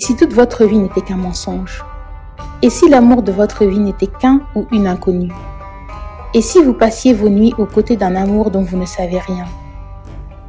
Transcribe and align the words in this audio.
si 0.00 0.16
toute 0.16 0.32
votre 0.32 0.64
vie 0.64 0.78
n'était 0.78 1.02
qu'un 1.02 1.16
mensonge 1.16 1.84
Et 2.62 2.68
si 2.68 2.88
l'amour 2.88 3.22
de 3.22 3.30
votre 3.30 3.64
vie 3.64 3.78
n'était 3.78 4.08
qu'un 4.08 4.40
ou 4.56 4.66
une 4.72 4.88
inconnue 4.88 5.30
Et 6.34 6.40
si 6.40 6.60
vous 6.60 6.74
passiez 6.74 7.14
vos 7.14 7.28
nuits 7.28 7.54
aux 7.58 7.66
côtés 7.66 7.96
d'un 7.96 8.16
amour 8.16 8.50
dont 8.50 8.62
vous 8.62 8.76
ne 8.76 8.86
savez 8.86 9.20
rien 9.20 9.44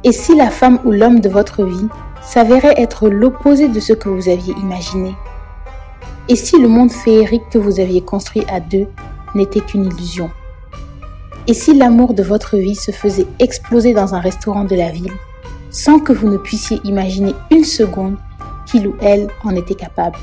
Et 0.02 0.10
si 0.10 0.34
la 0.34 0.50
femme 0.50 0.80
ou 0.84 0.90
l'homme 0.90 1.20
de 1.20 1.28
votre 1.28 1.62
vie 1.62 1.86
s'avérait 2.22 2.74
être 2.80 3.08
l'opposé 3.08 3.68
de 3.68 3.78
ce 3.78 3.92
que 3.92 4.08
vous 4.08 4.28
aviez 4.28 4.52
imaginé 4.54 5.14
Et 6.28 6.34
si 6.34 6.60
le 6.60 6.66
monde 6.66 6.90
féerique 6.90 7.48
que 7.48 7.58
vous 7.58 7.78
aviez 7.78 8.00
construit 8.00 8.42
à 8.48 8.58
deux 8.58 8.88
n'était 9.36 9.60
qu'une 9.60 9.84
illusion 9.84 10.28
Et 11.46 11.54
si 11.54 11.72
l'amour 11.72 12.14
de 12.14 12.24
votre 12.24 12.56
vie 12.56 12.74
se 12.74 12.90
faisait 12.90 13.28
exploser 13.38 13.94
dans 13.94 14.12
un 14.12 14.20
restaurant 14.20 14.64
de 14.64 14.74
la 14.74 14.90
ville 14.90 15.12
sans 15.70 16.00
que 16.00 16.12
vous 16.12 16.28
ne 16.28 16.36
puissiez 16.36 16.80
imaginer 16.82 17.34
une 17.52 17.64
seconde 17.64 18.16
qu'il 18.66 18.88
ou 18.88 18.96
elle 19.00 19.28
en 19.44 19.54
était 19.54 19.74
capable 19.74 20.18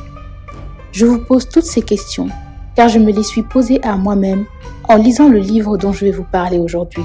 Je 0.91 1.05
vous 1.05 1.19
pose 1.19 1.49
toutes 1.49 1.65
ces 1.65 1.81
questions 1.81 2.27
car 2.75 2.89
je 2.89 2.99
me 2.99 3.11
les 3.11 3.23
suis 3.23 3.43
posées 3.43 3.83
à 3.83 3.95
moi-même 3.95 4.45
en 4.89 4.95
lisant 4.95 5.29
le 5.29 5.39
livre 5.39 5.77
dont 5.77 5.93
je 5.93 6.05
vais 6.05 6.11
vous 6.11 6.25
parler 6.25 6.59
aujourd'hui. 6.59 7.03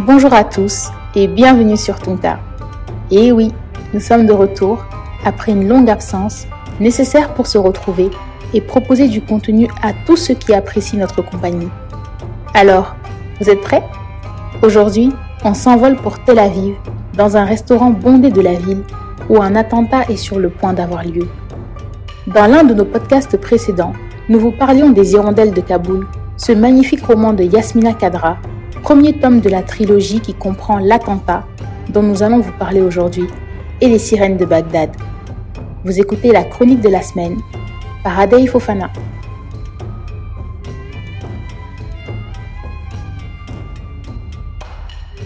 Bonjour 0.00 0.32
à 0.32 0.44
tous 0.44 0.88
et 1.14 1.26
bienvenue 1.26 1.76
sur 1.76 1.98
Tonta. 1.98 2.38
Et 3.10 3.32
oui, 3.32 3.52
nous 3.94 4.00
sommes 4.00 4.26
de 4.26 4.32
retour 4.32 4.84
après 5.24 5.52
une 5.52 5.68
longue 5.68 5.90
absence 5.90 6.46
nécessaire 6.80 7.34
pour 7.34 7.46
se 7.46 7.58
retrouver 7.58 8.10
et 8.54 8.60
proposer 8.60 9.08
du 9.08 9.20
contenu 9.20 9.68
à 9.82 9.92
tous 10.06 10.16
ceux 10.16 10.34
qui 10.34 10.54
apprécient 10.54 11.00
notre 11.00 11.22
compagnie. 11.22 11.68
Alors, 12.54 12.94
vous 13.40 13.50
êtes 13.50 13.60
prêts? 13.60 13.82
Aujourd'hui, 14.62 15.12
on 15.44 15.54
s'envole 15.54 15.96
pour 15.96 16.22
Tel 16.24 16.38
Aviv, 16.38 16.74
dans 17.14 17.36
un 17.36 17.44
restaurant 17.44 17.90
bondé 17.90 18.30
de 18.30 18.40
la 18.40 18.54
ville 18.54 18.82
où 19.28 19.42
un 19.42 19.54
attentat 19.56 20.02
est 20.08 20.16
sur 20.16 20.38
le 20.38 20.50
point 20.50 20.72
d'avoir 20.72 21.04
lieu. 21.04 21.28
Dans 22.26 22.46
l'un 22.46 22.64
de 22.64 22.74
nos 22.74 22.84
podcasts 22.84 23.36
précédents, 23.36 23.92
nous 24.28 24.38
vous 24.38 24.50
parlions 24.50 24.90
des 24.90 25.12
Hirondelles 25.12 25.52
de 25.54 25.60
Kaboul, 25.60 26.06
ce 26.36 26.52
magnifique 26.52 27.04
roman 27.04 27.32
de 27.32 27.44
Yasmina 27.44 27.92
Kadra, 27.94 28.36
premier 28.82 29.18
tome 29.18 29.40
de 29.40 29.48
la 29.48 29.62
trilogie 29.62 30.20
qui 30.20 30.34
comprend 30.34 30.78
l'attentat 30.78 31.44
dont 31.90 32.02
nous 32.02 32.22
allons 32.22 32.40
vous 32.40 32.52
parler 32.58 32.80
aujourd'hui 32.80 33.26
et 33.80 33.88
les 33.88 33.98
sirènes 33.98 34.36
de 34.36 34.44
Bagdad. 34.44 34.90
Vous 35.84 36.00
écoutez 36.00 36.32
la 36.32 36.44
chronique 36.44 36.80
de 36.80 36.88
la 36.88 37.02
semaine 37.02 37.36
par 38.02 38.18
Adei 38.18 38.46
Fofana. 38.46 38.90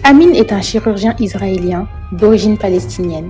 Amin 0.03 0.33
est 0.33 0.51
un 0.51 0.61
chirurgien 0.61 1.15
israélien 1.19 1.87
d'origine 2.11 2.57
palestinienne. 2.57 3.29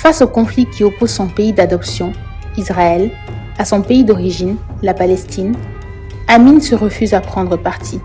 Face 0.00 0.22
au 0.22 0.28
conflit 0.28 0.64
qui 0.64 0.82
oppose 0.82 1.10
son 1.10 1.28
pays 1.28 1.52
d'adoption, 1.52 2.14
Israël, 2.56 3.10
à 3.58 3.66
son 3.66 3.82
pays 3.82 4.02
d'origine, 4.02 4.56
la 4.80 4.94
Palestine, 4.94 5.54
Amin 6.26 6.58
se 6.58 6.74
refuse 6.74 7.12
à 7.12 7.20
prendre 7.20 7.58
parti. 7.58 8.00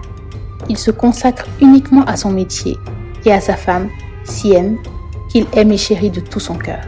Il 0.68 0.78
se 0.78 0.92
consacre 0.92 1.46
uniquement 1.62 2.04
à 2.04 2.18
son 2.18 2.32
métier 2.32 2.76
et 3.24 3.32
à 3.32 3.40
sa 3.40 3.56
femme, 3.56 3.88
Siem, 4.26 4.78
qu'il 5.30 5.48
aime 5.54 5.72
et 5.72 5.78
chérit 5.78 6.10
de 6.10 6.20
tout 6.20 6.42
son 6.42 6.56
cœur. 6.56 6.82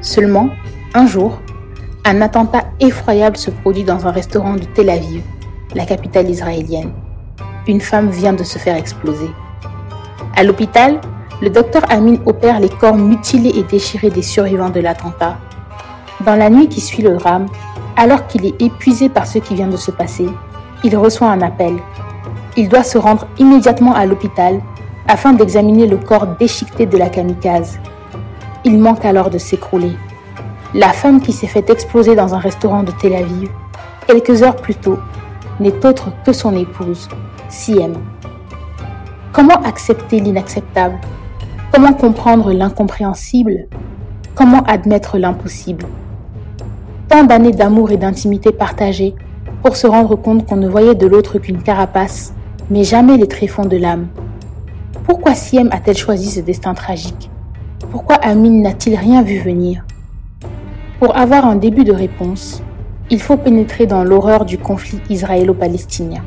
Seulement, 0.00 0.48
un 0.94 1.06
jour, 1.06 1.40
un 2.04 2.20
attentat 2.20 2.64
effroyable 2.80 3.36
se 3.36 3.52
produit 3.52 3.84
dans 3.84 4.04
un 4.04 4.10
restaurant 4.10 4.54
de 4.54 4.64
Tel 4.74 4.90
Aviv, 4.90 5.22
la 5.76 5.86
capitale 5.86 6.28
israélienne. 6.28 6.90
Une 7.68 7.80
femme 7.80 8.10
vient 8.10 8.32
de 8.32 8.42
se 8.42 8.58
faire 8.58 8.74
exploser. 8.74 9.30
À 10.34 10.42
l'hôpital, 10.42 11.00
le 11.42 11.50
docteur 11.50 11.82
Amin 11.90 12.16
opère 12.26 12.60
les 12.60 12.68
corps 12.68 12.96
mutilés 12.96 13.52
et 13.56 13.64
déchirés 13.64 14.10
des 14.10 14.22
survivants 14.22 14.70
de 14.70 14.80
l'attentat. 14.80 15.36
Dans 16.24 16.36
la 16.36 16.48
nuit 16.48 16.68
qui 16.68 16.80
suit 16.80 17.02
le 17.02 17.16
drame, 17.16 17.46
alors 17.96 18.26
qu'il 18.26 18.46
est 18.46 18.62
épuisé 18.62 19.08
par 19.08 19.26
ce 19.26 19.38
qui 19.38 19.54
vient 19.54 19.66
de 19.66 19.76
se 19.76 19.90
passer, 19.90 20.28
il 20.84 20.96
reçoit 20.96 21.28
un 21.28 21.42
appel. 21.42 21.76
Il 22.56 22.68
doit 22.68 22.84
se 22.84 22.98
rendre 22.98 23.26
immédiatement 23.38 23.94
à 23.94 24.06
l'hôpital 24.06 24.60
afin 25.08 25.32
d'examiner 25.32 25.86
le 25.86 25.96
corps 25.96 26.26
déchiqueté 26.38 26.86
de 26.86 26.96
la 26.96 27.08
kamikaze. 27.08 27.78
Il 28.64 28.78
manque 28.78 29.04
alors 29.04 29.28
de 29.28 29.38
s'écrouler. 29.38 29.92
La 30.72 30.90
femme 30.90 31.20
qui 31.20 31.32
s'est 31.32 31.46
fait 31.46 31.68
exploser 31.68 32.14
dans 32.14 32.34
un 32.34 32.38
restaurant 32.38 32.82
de 32.82 32.92
Tel 32.92 33.14
Aviv, 33.14 33.50
quelques 34.06 34.42
heures 34.42 34.56
plus 34.56 34.74
tôt, 34.74 34.98
n'est 35.60 35.84
autre 35.84 36.12
que 36.24 36.32
son 36.32 36.56
épouse, 36.56 37.08
Siem. 37.48 37.94
Comment 39.32 39.60
accepter 39.62 40.20
l'inacceptable? 40.20 40.98
Comment 41.74 41.92
comprendre 41.92 42.52
l'incompréhensible? 42.52 43.66
Comment 44.36 44.62
admettre 44.62 45.18
l'impossible? 45.18 45.86
Tant 47.08 47.24
d'années 47.24 47.50
d'amour 47.50 47.90
et 47.90 47.96
d'intimité 47.96 48.52
partagées 48.52 49.16
pour 49.60 49.74
se 49.74 49.88
rendre 49.88 50.14
compte 50.14 50.46
qu'on 50.46 50.54
ne 50.54 50.68
voyait 50.68 50.94
de 50.94 51.08
l'autre 51.08 51.40
qu'une 51.40 51.64
carapace, 51.64 52.32
mais 52.70 52.84
jamais 52.84 53.16
les 53.16 53.26
tréfonds 53.26 53.64
de 53.64 53.76
l'âme. 53.76 54.06
Pourquoi 55.02 55.34
Siem 55.34 55.68
a-t-elle 55.72 55.96
choisi 55.96 56.30
ce 56.30 56.38
destin 56.38 56.74
tragique? 56.74 57.28
Pourquoi 57.90 58.14
Amin 58.22 58.62
n'a-t-il 58.62 58.94
rien 58.94 59.22
vu 59.22 59.40
venir? 59.40 59.84
Pour 61.00 61.16
avoir 61.16 61.44
un 61.44 61.56
début 61.56 61.82
de 61.82 61.92
réponse, 61.92 62.62
il 63.10 63.20
faut 63.20 63.36
pénétrer 63.36 63.86
dans 63.86 64.04
l'horreur 64.04 64.44
du 64.44 64.58
conflit 64.58 65.00
israélo-palestinien. 65.10 66.22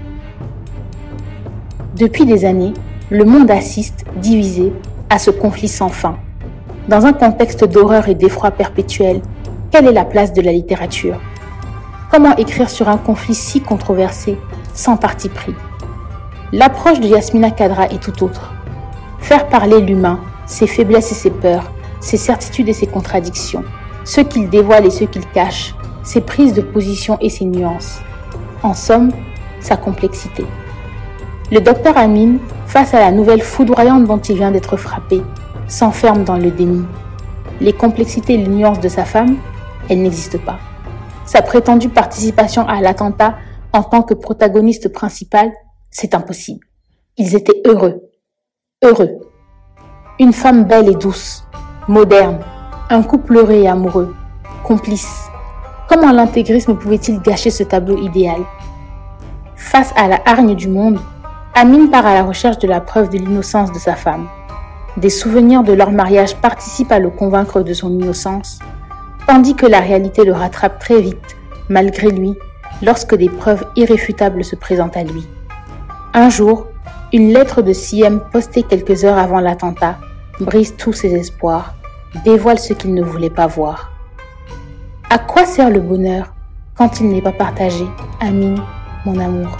Depuis 1.95 2.25
des 2.25 2.43
années, 2.43 2.73
le 3.09 3.23
monde 3.23 3.49
assiste, 3.49 4.03
divisé, 4.17 4.73
à 5.09 5.19
ce 5.19 5.31
conflit 5.31 5.67
sans 5.67 5.89
fin. 5.89 6.17
Dans 6.87 7.05
un 7.05 7.13
contexte 7.13 7.63
d'horreur 7.63 8.07
et 8.07 8.15
d'effroi 8.15 8.51
perpétuel, 8.51 9.21
quelle 9.71 9.87
est 9.87 9.93
la 9.93 10.05
place 10.05 10.33
de 10.33 10.41
la 10.41 10.51
littérature? 10.51 11.19
Comment 12.11 12.35
écrire 12.37 12.69
sur 12.69 12.87
un 12.87 12.97
conflit 12.97 13.35
si 13.35 13.61
controversé, 13.61 14.37
sans 14.73 14.97
parti 14.97 15.29
pris? 15.29 15.53
L'approche 16.53 16.99
de 16.99 17.07
Yasmina 17.07 17.51
Kadra 17.51 17.87
est 17.87 18.01
tout 18.01 18.23
autre. 18.23 18.53
Faire 19.19 19.47
parler 19.47 19.81
l'humain, 19.81 20.19
ses 20.45 20.67
faiblesses 20.67 21.11
et 21.11 21.15
ses 21.15 21.31
peurs, 21.31 21.71
ses 21.99 22.17
certitudes 22.17 22.69
et 22.69 22.73
ses 22.73 22.87
contradictions, 22.87 23.63
ce 24.05 24.21
qu'il 24.21 24.49
dévoile 24.49 24.85
et 24.85 24.91
ce 24.91 25.03
qu'il 25.03 25.27
cache, 25.27 25.75
ses 26.03 26.21
prises 26.21 26.53
de 26.53 26.61
position 26.61 27.17
et 27.19 27.29
ses 27.29 27.43
nuances. 27.43 27.99
En 28.63 28.73
somme, 28.73 29.11
sa 29.59 29.75
complexité. 29.75 30.45
Le 31.49 31.61
docteur 31.61 31.97
Amin, 31.97 32.39
face 32.65 32.93
à 32.93 32.99
la 32.99 33.09
nouvelle 33.09 33.41
foudroyante 33.41 34.03
dont 34.03 34.17
il 34.17 34.35
vient 34.35 34.51
d'être 34.51 34.75
frappé, 34.75 35.21
s'enferme 35.69 36.25
dans 36.25 36.35
le 36.35 36.51
déni. 36.51 36.83
Les 37.61 37.71
complexités 37.71 38.33
et 38.33 38.37
les 38.37 38.49
nuances 38.49 38.81
de 38.81 38.89
sa 38.89 39.05
femme, 39.05 39.37
elles 39.89 40.01
n'existent 40.01 40.39
pas. 40.45 40.59
Sa 41.25 41.41
prétendue 41.41 41.87
participation 41.87 42.67
à 42.67 42.81
l'attentat 42.81 43.35
en 43.71 43.81
tant 43.81 44.01
que 44.01 44.13
protagoniste 44.13 44.91
principal, 44.91 45.49
c'est 45.89 46.13
impossible. 46.15 46.67
Ils 47.15 47.33
étaient 47.33 47.61
heureux. 47.65 48.01
Heureux. 48.83 49.17
Une 50.19 50.33
femme 50.33 50.65
belle 50.65 50.89
et 50.89 50.95
douce, 50.95 51.45
moderne, 51.87 52.39
un 52.89 53.03
couple 53.03 53.37
heureux 53.37 53.51
et 53.53 53.69
amoureux, 53.69 54.13
complice. 54.65 55.29
Comment 55.87 56.11
l'intégrisme 56.11 56.75
pouvait-il 56.75 57.21
gâcher 57.21 57.51
ce 57.51 57.63
tableau 57.63 57.97
idéal? 57.99 58.41
Face 59.55 59.93
à 59.95 60.09
la 60.09 60.19
hargne 60.25 60.53
du 60.53 60.67
monde, 60.67 60.99
Amine 61.59 61.89
part 61.89 62.05
à 62.05 62.13
la 62.13 62.21
recherche 62.21 62.59
de 62.59 62.67
la 62.67 62.79
preuve 62.79 63.09
de 63.09 63.17
l'innocence 63.17 63.71
de 63.71 63.79
sa 63.79 63.95
femme. 63.95 64.27
Des 64.95 65.09
souvenirs 65.09 65.63
de 65.63 65.73
leur 65.73 65.89
mariage 65.89 66.35
participent 66.35 66.91
à 66.91 66.99
le 66.99 67.09
convaincre 67.09 67.61
de 67.61 67.73
son 67.73 67.89
innocence, 67.89 68.59
tandis 69.25 69.55
que 69.55 69.65
la 69.65 69.79
réalité 69.79 70.23
le 70.23 70.33
rattrape 70.33 70.77
très 70.77 71.01
vite, 71.01 71.35
malgré 71.67 72.11
lui, 72.11 72.35
lorsque 72.83 73.15
des 73.15 73.27
preuves 73.27 73.65
irréfutables 73.75 74.45
se 74.45 74.55
présentent 74.55 74.97
à 74.97 75.03
lui. 75.03 75.27
Un 76.13 76.29
jour, 76.29 76.67
une 77.11 77.33
lettre 77.33 77.63
de 77.63 77.73
Siem 77.73 78.21
postée 78.31 78.61
quelques 78.61 79.03
heures 79.03 79.17
avant 79.17 79.39
l'attentat 79.39 79.97
brise 80.39 80.75
tous 80.77 80.93
ses 80.93 81.15
espoirs, 81.15 81.73
dévoile 82.23 82.59
ce 82.59 82.73
qu'il 82.73 82.93
ne 82.93 83.01
voulait 83.01 83.31
pas 83.31 83.47
voir. 83.47 83.89
À 85.09 85.17
quoi 85.17 85.43
sert 85.45 85.71
le 85.71 85.79
bonheur 85.79 86.35
quand 86.75 86.99
il 86.99 87.09
n'est 87.09 87.23
pas 87.23 87.31
partagé, 87.31 87.87
Amine, 88.19 88.61
mon 89.07 89.17
amour? 89.17 89.57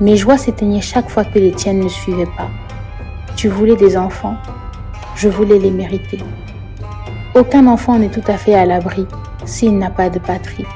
Mes 0.00 0.16
joies 0.16 0.38
s'éteignaient 0.38 0.80
chaque 0.80 1.08
fois 1.08 1.24
que 1.24 1.38
les 1.38 1.52
tiennes 1.52 1.80
ne 1.80 1.88
suivaient 1.88 2.30
pas. 2.36 2.48
Tu 3.36 3.48
voulais 3.48 3.76
des 3.76 3.96
enfants, 3.96 4.36
je 5.14 5.28
voulais 5.28 5.58
les 5.58 5.70
mériter. 5.70 6.18
Aucun 7.34 7.66
enfant 7.66 7.98
n'est 7.98 8.08
tout 8.08 8.24
à 8.26 8.36
fait 8.36 8.54
à 8.54 8.64
l'abri 8.64 9.06
s'il 9.44 9.78
n'a 9.78 9.90
pas 9.90 10.10
de 10.10 10.18
patrie. 10.18 10.66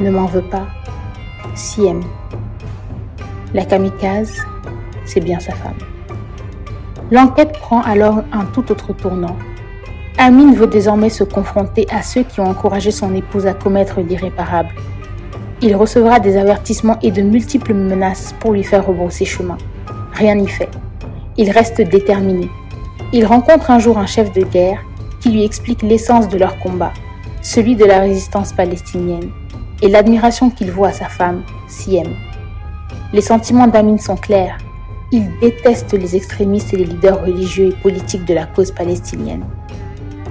Ne 0.00 0.10
m'en 0.10 0.26
veux 0.26 0.42
pas. 0.42 0.66
Si 1.54 1.86
aime. 1.86 2.02
La 3.54 3.64
kamikaze, 3.64 4.36
c'est 5.04 5.20
bien 5.20 5.40
sa 5.40 5.52
femme. 5.52 5.78
L'enquête 7.10 7.52
prend 7.58 7.82
alors 7.82 8.22
un 8.32 8.44
tout 8.46 8.70
autre 8.70 8.92
tournant. 8.92 9.36
Amine 10.18 10.54
veut 10.54 10.66
désormais 10.66 11.08
se 11.08 11.24
confronter 11.24 11.86
à 11.90 12.02
ceux 12.02 12.22
qui 12.22 12.40
ont 12.40 12.48
encouragé 12.48 12.90
son 12.90 13.14
épouse 13.14 13.46
à 13.46 13.54
commettre 13.54 14.00
l'irréparable 14.00 14.70
il 15.62 15.76
recevra 15.76 16.20
des 16.20 16.36
avertissements 16.36 16.98
et 17.02 17.10
de 17.10 17.22
multiples 17.22 17.74
menaces 17.74 18.34
pour 18.40 18.52
lui 18.52 18.64
faire 18.64 18.86
rebrousser 18.86 19.24
chemin. 19.24 19.58
Rien 20.12 20.34
n'y 20.34 20.48
fait. 20.48 20.70
Il 21.36 21.50
reste 21.50 21.80
déterminé. 21.80 22.48
Il 23.12 23.26
rencontre 23.26 23.70
un 23.70 23.78
jour 23.78 23.98
un 23.98 24.06
chef 24.06 24.32
de 24.32 24.42
guerre 24.42 24.82
qui 25.20 25.30
lui 25.30 25.44
explique 25.44 25.82
l'essence 25.82 26.28
de 26.28 26.38
leur 26.38 26.58
combat. 26.58 26.92
celui 27.42 27.74
de 27.76 27.84
la 27.84 28.00
résistance 28.00 28.52
palestinienne, 28.52 29.30
et 29.82 29.88
l'admiration 29.88 30.50
qu'il 30.50 30.70
voit 30.70 30.88
à 30.88 30.92
sa 30.92 31.06
femme, 31.06 31.42
Siem. 31.68 32.14
Les 33.12 33.22
sentiments 33.22 33.66
d'Amin 33.66 33.98
sont 33.98 34.16
clairs. 34.16 34.58
Il 35.10 35.26
déteste 35.40 35.92
les 35.94 36.14
extrémistes 36.16 36.74
et 36.74 36.76
les 36.76 36.84
leaders 36.84 37.22
religieux 37.22 37.68
et 37.68 37.82
politiques 37.82 38.26
de 38.26 38.34
la 38.34 38.46
cause 38.46 38.70
palestinienne. 38.70 39.44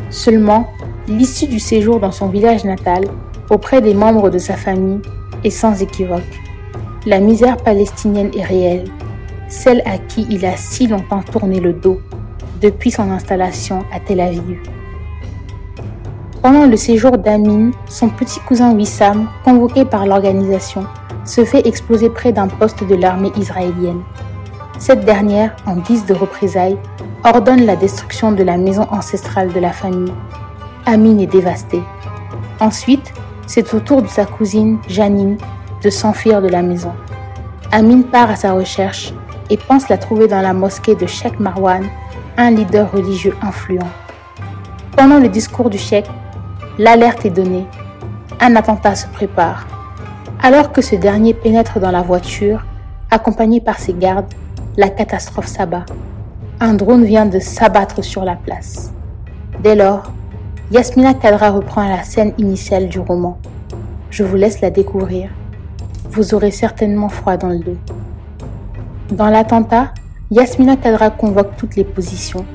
Seulement, 0.09 0.67
l'issue 1.07 1.47
du 1.47 1.59
séjour 1.59 1.99
dans 1.99 2.11
son 2.11 2.27
village 2.27 2.63
natal, 2.63 3.05
auprès 3.49 3.81
des 3.81 3.93
membres 3.93 4.29
de 4.29 4.37
sa 4.37 4.55
famille, 4.55 5.01
est 5.43 5.49
sans 5.49 5.81
équivoque. 5.81 6.41
La 7.05 7.19
misère 7.19 7.57
palestinienne 7.57 8.31
est 8.35 8.43
réelle, 8.43 8.89
celle 9.47 9.81
à 9.85 9.97
qui 9.97 10.27
il 10.29 10.45
a 10.45 10.57
si 10.57 10.87
longtemps 10.87 11.23
tourné 11.23 11.59
le 11.59 11.73
dos 11.73 11.99
depuis 12.61 12.91
son 12.91 13.09
installation 13.11 13.85
à 13.93 13.99
Tel 13.99 14.19
Aviv. 14.19 14.59
Pendant 16.41 16.65
le 16.65 16.77
séjour 16.77 17.17
d'Amin, 17.17 17.71
son 17.87 18.09
petit 18.09 18.39
cousin 18.41 18.73
Wissam, 18.73 19.29
convoqué 19.43 19.85
par 19.85 20.05
l'organisation, 20.05 20.85
se 21.25 21.43
fait 21.43 21.67
exploser 21.67 22.09
près 22.09 22.31
d'un 22.31 22.47
poste 22.47 22.83
de 22.87 22.95
l'armée 22.95 23.31
israélienne. 23.37 24.01
Cette 24.77 25.03
dernière, 25.03 25.55
en 25.65 25.75
guise 25.75 26.05
de 26.05 26.13
représailles, 26.13 26.77
ordonne 27.25 27.65
la 27.65 27.75
destruction 27.75 28.31
de 28.31 28.43
la 28.43 28.57
maison 28.57 28.87
ancestrale 28.91 29.51
de 29.51 29.59
la 29.59 29.71
famille. 29.71 30.13
Amin 30.85 31.17
est 31.19 31.27
dévasté. 31.27 31.81
Ensuite, 32.61 33.13
c'est 33.49 33.73
au 33.73 33.79
tour 33.79 34.03
de 34.03 34.07
sa 34.07 34.25
cousine, 34.25 34.77
Janine, 34.87 35.35
de 35.83 35.89
s'enfuir 35.89 36.39
de 36.39 36.47
la 36.47 36.61
maison. 36.61 36.93
Amin 37.71 38.03
part 38.03 38.29
à 38.29 38.35
sa 38.35 38.53
recherche 38.53 39.11
et 39.49 39.57
pense 39.57 39.89
la 39.89 39.97
trouver 39.97 40.27
dans 40.27 40.41
la 40.41 40.53
mosquée 40.53 40.93
de 40.93 41.07
Sheikh 41.07 41.39
Marwan, 41.39 41.83
un 42.37 42.51
leader 42.51 42.91
religieux 42.91 43.33
influent. 43.41 43.89
Pendant 44.95 45.17
le 45.17 45.29
discours 45.29 45.71
du 45.71 45.79
cheikh, 45.79 46.05
l'alerte 46.77 47.25
est 47.25 47.31
donnée. 47.31 47.65
Un 48.39 48.55
attentat 48.55 48.93
se 48.93 49.07
prépare. 49.07 49.65
Alors 50.43 50.71
que 50.71 50.83
ce 50.83 50.95
dernier 50.95 51.33
pénètre 51.33 51.79
dans 51.79 51.91
la 51.91 52.03
voiture, 52.03 52.63
accompagné 53.09 53.61
par 53.61 53.79
ses 53.79 53.93
gardes, 53.93 54.31
la 54.77 54.89
catastrophe 54.89 55.47
s'abat. 55.47 55.85
Un 56.59 56.75
drone 56.75 57.03
vient 57.03 57.25
de 57.25 57.39
s'abattre 57.39 58.03
sur 58.03 58.23
la 58.23 58.35
place. 58.35 58.93
Dès 59.63 59.75
lors, 59.75 60.11
Yasmina 60.71 61.15
Kadra 61.15 61.49
reprend 61.49 61.89
la 61.89 62.03
scène 62.03 62.31
initiale 62.37 62.89
du 62.89 62.99
roman. 62.99 63.39
Je 64.11 64.23
vous 64.23 64.35
laisse 64.35 64.61
la 64.61 64.69
découvrir. 64.69 65.31
Vous 66.11 66.35
aurez 66.35 66.51
certainement 66.51 67.09
froid 67.09 67.37
dans 67.37 67.49
le 67.49 67.57
dos. 67.57 67.77
Dans 69.09 69.31
l'attentat, 69.31 69.91
Yasmina 70.29 70.75
Kadra 70.75 71.09
convoque 71.09 71.57
toutes 71.57 71.75
les 71.75 71.83
positions. 71.83 72.45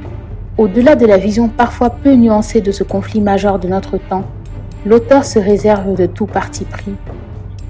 Au-delà 0.59 0.95
de 0.95 1.07
la 1.07 1.19
vision 1.19 1.49
parfois 1.49 1.91
peu 1.91 2.15
nuancée 2.15 2.61
de 2.61 2.71
ce 2.71 2.85
conflit 2.85 3.21
majeur 3.21 3.59
de 3.59 3.67
notre 3.67 3.99
temps, 3.99 4.23
l'auteur 4.87 5.25
se 5.25 5.41
réserve 5.41 5.97
de 5.97 6.07
tout 6.07 6.27
parti 6.27 6.65
pris. 6.67 6.95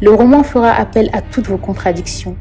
Le 0.02 0.12
roman 0.12 0.43
fera 0.43 0.73
appel 0.73 1.08
à 1.14 1.23
toutes 1.23 1.46
vos 1.46 1.56
contradictions. 1.56 2.37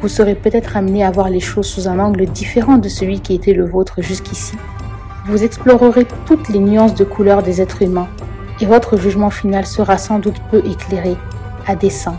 Vous 0.00 0.08
serez 0.08 0.36
peut-être 0.36 0.78
amené 0.78 1.04
à 1.04 1.10
voir 1.10 1.28
les 1.28 1.40
choses 1.40 1.66
sous 1.66 1.86
un 1.86 1.98
angle 1.98 2.24
différent 2.24 2.78
de 2.78 2.88
celui 2.88 3.20
qui 3.20 3.34
était 3.34 3.52
le 3.52 3.66
vôtre 3.66 4.00
jusqu'ici. 4.00 4.54
Vous 5.24 5.44
explorerez 5.44 6.06
toutes 6.26 6.48
les 6.48 6.58
nuances 6.58 6.94
de 6.94 7.04
couleurs 7.04 7.44
des 7.44 7.60
êtres 7.60 7.82
humains 7.82 8.08
et 8.60 8.66
votre 8.66 8.96
jugement 8.96 9.30
final 9.30 9.66
sera 9.66 9.96
sans 9.96 10.18
doute 10.18 10.40
peu 10.50 10.58
éclairé, 10.66 11.16
à 11.66 11.76
dessein. 11.76 12.16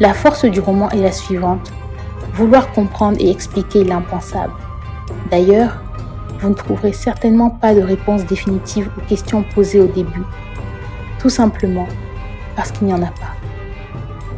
La 0.00 0.12
force 0.12 0.44
du 0.44 0.60
roman 0.60 0.90
est 0.90 1.00
la 1.00 1.12
suivante 1.12 1.72
vouloir 2.34 2.72
comprendre 2.72 3.16
et 3.20 3.30
expliquer 3.30 3.84
l'impensable. 3.84 4.52
D'ailleurs, 5.30 5.82
vous 6.40 6.50
ne 6.50 6.54
trouverez 6.54 6.92
certainement 6.92 7.50
pas 7.50 7.74
de 7.74 7.80
réponse 7.80 8.24
définitive 8.26 8.90
aux 8.96 9.08
questions 9.08 9.42
posées 9.54 9.80
au 9.80 9.86
début, 9.86 10.24
tout 11.18 11.30
simplement 11.30 11.88
parce 12.54 12.70
qu'il 12.70 12.86
n'y 12.86 12.94
en 12.94 13.02
a 13.02 13.06
pas. 13.06 13.34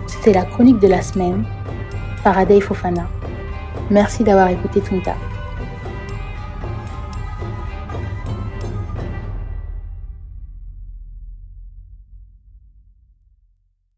C'était 0.06 0.32
la 0.32 0.44
chronique 0.44 0.78
de 0.78 0.88
la 0.88 1.02
semaine 1.02 1.44
par 2.22 2.38
Adey 2.38 2.60
Fofana. 2.60 3.08
Merci 3.90 4.22
d'avoir 4.22 4.48
écouté 4.48 4.80
Tunta. 4.80 5.14